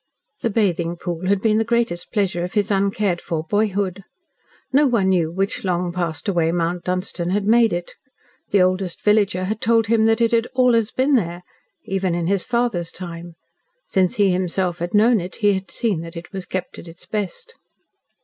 [0.39, 4.03] The bathing pool had been the greatest pleasure of his uncared for boyhood.
[4.73, 7.93] No one knew which long passed away Mount Dunstan had made it.
[8.49, 11.43] The oldest villager had told him that it had "allus ben there,"
[11.83, 13.35] even in his father's time.
[13.85, 17.05] Since he himself had known it he had seen that it was kept at its
[17.05, 17.53] best.